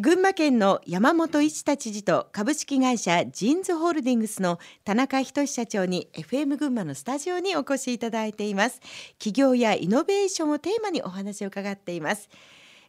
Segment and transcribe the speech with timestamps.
[0.00, 8.80] 群馬県の山本一太知事と株式会社ジーンズホールディングスの田中仁社長に FM 群馬のスタジオにお越しいただいています。
[9.18, 12.30] 企業やイノベーションをテーマにお話を伺っています。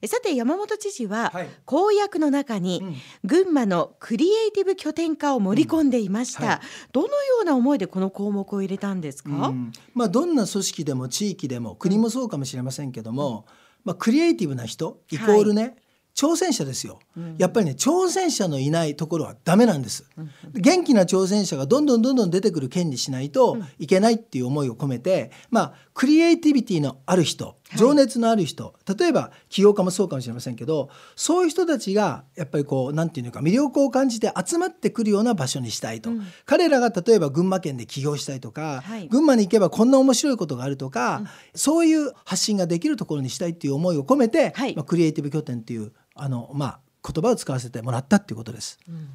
[0.08, 2.96] さて山本知事は、はい、公約の中に、うん、
[3.26, 6.60] 群馬のクリエイティブ拠点化を盛り込んでいました、うんはい、
[6.94, 13.46] どのような思いでこの項目を入れたんですか、うん、まあどんな組織でも地域でも国もそうかもしれませんけども、
[13.86, 15.83] まあクリエイティブな人イコールね、はい
[16.16, 48.80] 挑戦者ですよ、うん、やっぱりね挑戦者のいないところはダメなんです、うん、元気な挑戦者がどんどんどんどん出てくる県にしないといけないっていう思いを込めて、まあクリエイティビティのある人情熱のある人、はい、例えば起業家もそうかもしれませんけどそういう人たちがやっぱりこう何て言うのか魅力を感じて集まってくるような場所にしたいと、うん、彼らが例えば群馬県で起業したいとか、はい、群馬に行けばこんな面白いことがあるとか、うん、そういう発信ができるところにしたいっていう思いを込めて、はい、まあ、クリエイティブ拠点っていうあのまあ言葉を使わせてもらったっていうことです。
[48.88, 49.10] うん、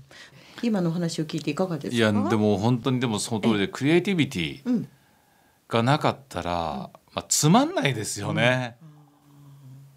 [0.63, 1.97] 今の話を聞いていかがですか？
[1.97, 4.87] いやでも本当にでもその通りでクリエイティビティ
[5.69, 6.53] がなかったら、
[7.13, 8.77] まあつまんないですよね。
[8.83, 8.89] うん。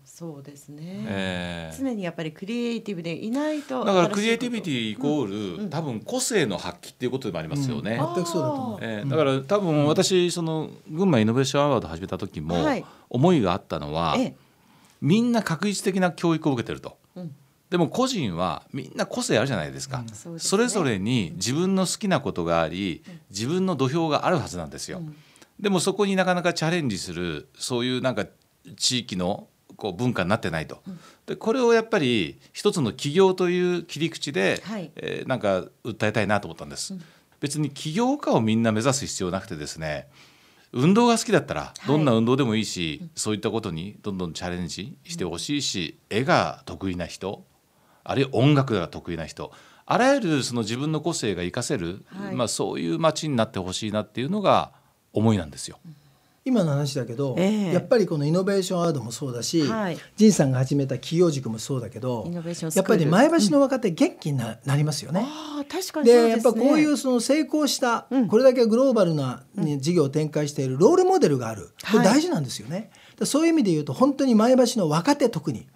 [0.05, 5.59] そうですね、えー、常にやっぱりクリエイティブでいないとだからクリエイティビティイコール、うん。
[5.61, 12.55] うん、多分個性の発揮っていうことでもありますよね、うん、全くそうだと思う、えー、だから多分私その群馬イノベーションアワード始めた時も
[13.09, 14.35] 思いがあったのは、はい、
[15.01, 17.00] みんな確実的な教育を受けてると。
[17.71, 25.15] でも個人はみんな個性あるじゃないですか、うんそれぞれに自分の好きなことがあり自分の土俵があるはずなんですよ、うん、
[25.59, 28.25] でもそこになかなかチャレンジするそういうなんか
[28.75, 29.47] 地域の
[29.77, 30.83] こう文化になってないと、
[31.25, 36.93] でこれをやっぱり一つの起業という切り口で、はい、えー、なんか訴えたいなと思ったんです、
[37.39, 40.07] 別に起業家をみんな目指す必要なくてですね
[40.73, 47.43] 運動が好きだったらどんな運動でもいいし、はい、そういったことにどんどんチャレンジしてほしいし、絵が得意な人
[48.03, 49.51] あるいは音楽が得意な人
[49.85, 54.71] あらゆるその自分の個性が活かせる、はい、まあ、そういう街になってほしいなっていうのが
[55.11, 55.79] 思いなんですよ。
[56.43, 65.23] 今の話だけど、えー、やっぱりこのイノベーションアワードもそうだし、はい、仁さんが始めた企業塾もそうだけどやっぱり前橋の若手元気にな,、なりますよね。
[65.23, 71.69] あ確かにで、ね、やっぱこういうその成功した、うん、これだけグローバルな、ね、事業を展開しているロールモデルがある。
[71.91, 72.75] これ大事なんですよね。
[72.75, 72.89] はい、
[73.23, 75.67] そういう意味で言うと本当に前橋の若手特に、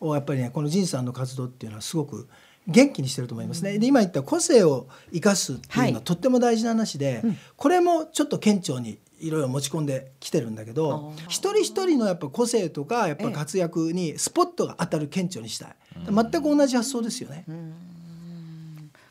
[0.00, 2.28] うん、やっぱりねこの仁さんの活動っていうのはすごく
[2.68, 3.78] 元気にしてると思いますね。
[3.78, 7.36] で今言った個性を生かすっていうのはとっても大事な話で、はい。
[7.56, 15.76] これもちょっと顕著にいろいろ持ち込んできてるんだけど一人一人のやっぱ個性とかやっぱ活躍にスポットが当たる顕著にしたい、
[16.06, 17.44] 全く同じ発想ですよね。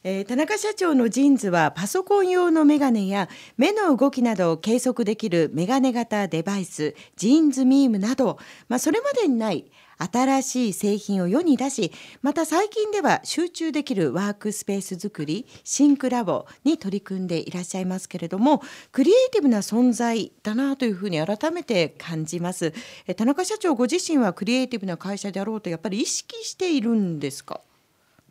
[0.04, 11.92] えー、田中社長のジーンズはパソコン用のメガネや目の動きなどを計測できるメガネ型デバイスジーンズミームなど、まあ、それまでにない新しい製品を世に出し
[12.24, 22.74] また最近では集中できるワークスペース作りシンクラボに取り組んでいらっしゃいますけれどもクリエイティブな存在だなというふうに改めて感じます。
[23.16, 27.62] 田中社長ご自身はクリエイティブな会社であろうとやっぱり意識しているんですか？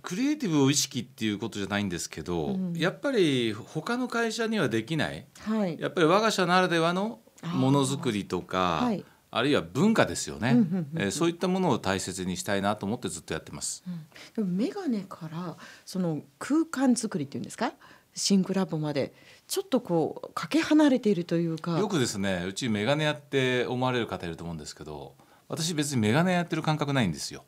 [0.03, 10.57] クリエイティブを意識っていうことじゃないんですけど、うん、やっぱり他の会社にはできない、はい、やっぱり我が社ならではのものづくりとか、はい、あるいは文化ですよね、
[10.97, 13.83] えー、そういったものを大切にしたいなと思ってずっとやってます。
[13.87, 14.07] うん、
[14.37, 17.73] でもメガネからその空間作りっていうんですか？
[18.13, 19.15] シンクラボまで
[19.47, 21.79] ちょっとこうかけ離れているというか。
[21.79, 25.15] よくですねうちメガネやって思われる方いると思うんですけど
[25.49, 27.45] 私別にメガネやってる感覚ないんですよ。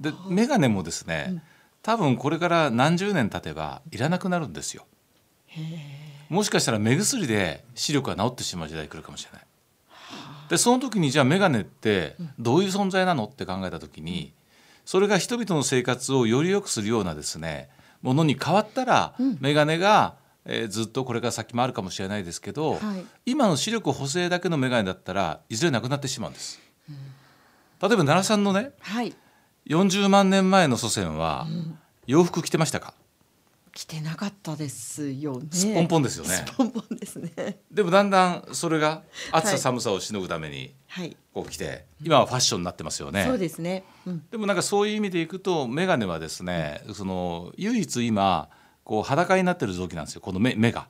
[0.00, 1.42] でメガネもですね、うん、
[1.82, 4.86] 多分これから何十年経てばいらなくなるんですよ。
[6.28, 9.42] もしかしたら目薬で視力が治ってしまう時代来るかもしれない。
[10.50, 14.32] でその時にじゃあメガネってどういう存在なのって考えた時に
[14.84, 17.68] それが人々の生活をより良くするようなですね
[18.02, 26.60] ものに変わったら、メガネが、えー、ずっとこれから先もあるかもしれないですけど、はい、今の視力補正だけのメガネだったらいずれなくなってしまうんです。
[26.88, 26.96] うん、
[27.80, 29.14] 例えば奈良さんのね、はい、
[29.68, 31.46] 40万年前の祖先は
[32.06, 32.94] 洋服着てましたか、
[33.78, 35.46] 着てなかったですよね。
[35.52, 36.30] すっぽんぽんですよね。
[36.30, 37.60] すっぽんぽんですね。
[37.70, 40.74] でもだんだんそれが暑さ寒さをしのぐために
[41.32, 43.24] こう着て、今はファッションになってますよね。
[43.24, 43.84] そうですね。
[44.04, 48.48] うん、でもなんかそういう意味でいくと眼鏡はですね、その唯一今
[48.82, 50.22] こう裸になってる臓器なんですよ。
[50.22, 50.88] この目目が。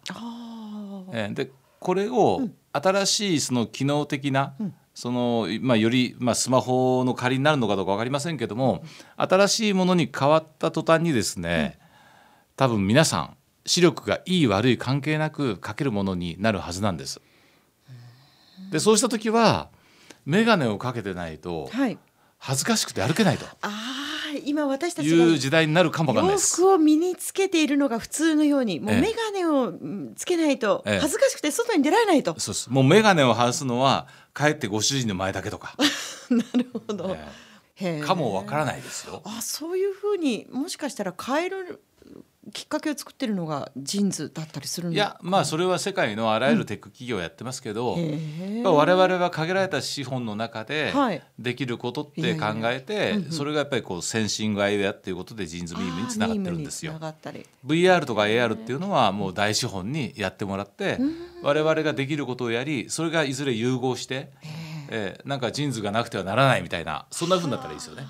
[1.12, 1.50] えー、で
[1.80, 2.40] これを
[2.72, 8.82] 新しいその機能的な、うんそのまあ、より、まあ、スマホの仮になるのかどうか分かりませんけども
[9.16, 11.78] 新しいものに変わった途端にですね、
[12.56, 17.20] 多分皆さん視力がいい悪い関係なくかけるものになるはずなんです。
[18.72, 19.68] でそうした時は
[20.26, 21.70] 眼鏡をかけてないと
[22.38, 23.46] 恥ずかしくて歩けないと。
[24.34, 26.60] あ今私たちいう時代になるかもわかんないです。
[26.60, 29.72] 洋服を身につけているのが普通のようにもう眼鏡を
[30.16, 32.70] つけないと恥ずかしくて外に出られないと、ええ、そうです。
[32.70, 35.74] もう眼鏡を外すのは帰ってご主人の前だけとか。
[36.30, 37.16] なるほど、
[37.80, 39.22] えかもわからないですよ。
[39.24, 41.82] あそういうふうにもしかしたら変える
[42.52, 50.92] きっかけを作ってるのが JINS だったりするいやまあそれは世界のあらゆるテック企業やってますけど、うん、我々は限られた資本の中で
[51.38, 56.98] できることって考えてそれがやっぱりこうセンシングアイウェアっていうことで JINS MEME につながってるんですよ。
[57.66, 60.98] VR とか AR っていうのはもう大資本にやってもらって
[61.42, 64.30] 我々ができることをやりそれがいずれ融合して、
[64.90, 68.04] えー、なんか JINS がなくてはならないみたいなそんなふうになったらいいですよね。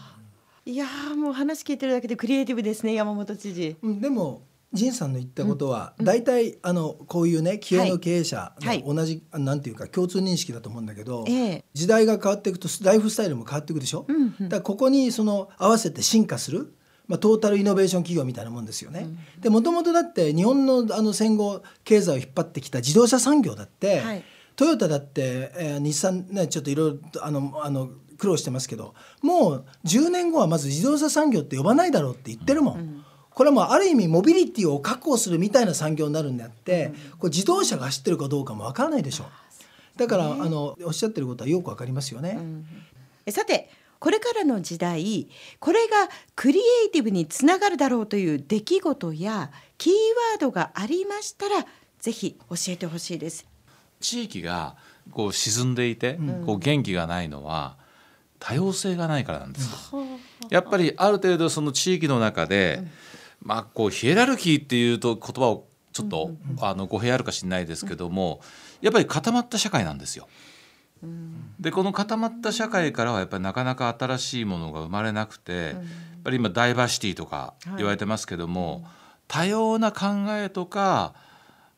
[0.68, 0.86] いや
[1.16, 3.78] もう話聞いてるだけでクリエイティブですね山本知事。
[3.80, 4.42] うん、でも
[4.74, 16.74] 仁さんの言ったことは、うん、大体あのこういうね企業の経営者の同じ、はい、なんていうか共通認識だと思うんだけど、えー、時代が変わっていくとライフスタイルも変わっていくでしょ、うんうん、だからここにその合わせて進化する、
[17.06, 19.06] まあ、トータルイノベーション企業みたいなもんですよね。
[19.36, 24.24] うん、でもともとだって日本のあの戦後経済を引っ張ってきた自動車産業だって、はい、
[24.54, 27.88] トヨタだって、えー、日産ねちょっといろいろあのあの
[28.18, 32.78] 苦労してますけどもう10年後はまず自動車産業って呼ばないだろうって言ってるもん。
[32.78, 33.04] うん
[33.38, 39.28] これはもうある意味モビリティを確保するみたいな産業になるんであって、これ自動車が走ってるかどうかもわからないでしょう。
[39.96, 42.36] だから、あのおっしゃってることはよくわかりますよね。
[42.36, 42.40] う
[43.30, 43.70] ん、さて
[44.00, 45.28] これからの時代
[45.60, 49.92] これがクリエイティブにつながるだろうという出来事やキー
[50.32, 51.64] ワードがありましたら
[52.00, 53.46] ぜひ教えてほしいです。
[54.00, 54.74] 地域が
[55.12, 57.77] こう沈んでいて、こう元気がないのは
[58.38, 59.92] 多様性がないからなんです。
[60.50, 62.82] やっぱりある程度その地域の中で、
[63.42, 66.30] まあこうヒエラルキーっていうと言葉をちょっと、
[66.60, 68.40] あの語弊あるかしれないですけども、
[68.80, 70.28] やっぱり固まった社会なんですよ。
[71.60, 75.74] でこの固まった社会からはやっぱりなかなか新しいものが生まれなくて、やっ
[76.24, 78.84] ぱり今ダイバーシティとか言われてますけども、
[79.26, 81.14] 多様な考えとか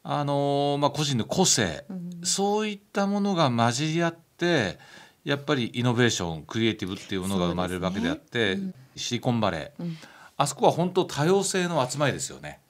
[0.03, 1.85] あのまあ、個人の個性、
[2.23, 4.79] そういったものが混じり合って
[5.25, 8.63] やっぱりイノベーションクリエイティブっていうものが生まれるわけであって、ね。
[8.63, 9.95] うん、シリコンバレー、
[10.37, 12.61] あそこは本当多様性の集まりですよね。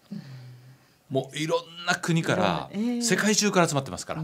[1.09, 2.71] もういろんな国から
[3.03, 4.23] 世界中から集まってますから、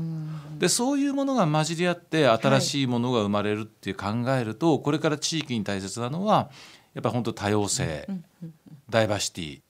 [0.58, 6.50] でそういうものが混じり合って新しいものが生まれるっていう考えると、これから地域に大切なのは
[6.94, 8.08] やっぱり本当多様性、
[8.88, 9.60] ダイバーシティ、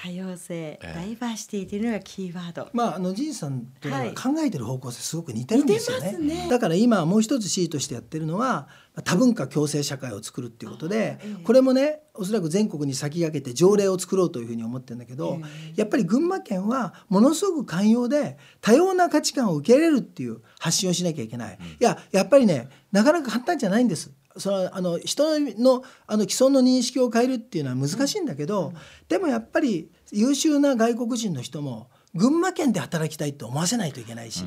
[0.00, 2.68] 多様性、ダイバーシティというのがキーワード。
[2.72, 6.16] まああのじいさんと考えてる方向性すごく似てるんですよね。
[6.18, 8.68] ねだから今もう一つ C としてやってるのは
[9.02, 15.40] 多文化共生社会を作るっていうことで、これもねおそらく全国に先駆けて条例を作ろうというふうに思ってるんだけど、
[15.74, 21.58] やっぱり群馬県はものすごく寛容で多様な価値観を受け入れるっていう発信をしなきゃいけない。
[21.80, 24.12] いややっぱりねなかなか簡単じゃないんです。
[24.36, 28.72] そのあの人のあの既存の認識を変えるっていうのは難しいんだけど、
[29.08, 34.44] でもやっぱり優秀な外国人の人も群馬県で働きたいって思わせないといけないし、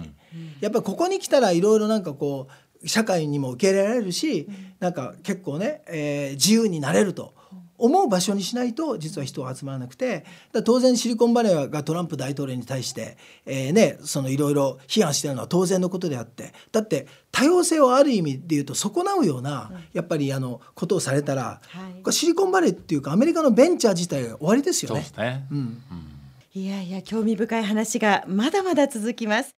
[0.60, 2.48] やっぱりここに来たらいろいろなんかこ
[2.84, 4.48] う社会にも受け入れられるし、
[4.80, 7.34] なんか結構ね、えー、自由になれると
[7.82, 10.26] 思う場所にしないと実は人は集まらなくて
[10.64, 25.06] 当然シリコンバレーがトランプ大統領に対して、えーね、そのいろいろ批判してるのは当然のことであってだって多様性をある意味で言うと損なうような、やっぱりあのことをされたら、はい、シリコンバレーっていうかアメリカのベンチャー自体終わりですよね。
[25.18, 25.82] ねうん、
[26.54, 29.50] いやいや興味深い話がまだまだ続きます。